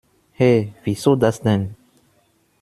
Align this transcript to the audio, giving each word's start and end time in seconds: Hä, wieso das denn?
Hä, 0.39 0.49
wieso 0.85 1.13
das 1.25 1.39
denn? 1.45 1.69